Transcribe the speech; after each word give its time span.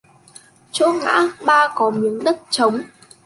chỗ 0.71 0.93
ngã 0.93 1.27
ba 1.45 1.71
có 1.75 1.89
miếng 1.89 2.23
đất 2.23 2.41
trống 2.49 2.81